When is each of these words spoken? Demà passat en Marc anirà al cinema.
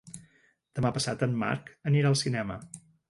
Demà 0.79 0.91
passat 0.95 1.25
en 1.27 1.35
Marc 1.43 1.69
anirà 1.93 2.11
al 2.13 2.19
cinema. 2.23 2.57